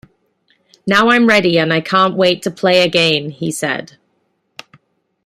[0.87, 3.97] Now I'm ready and I can't wait to play again, he said.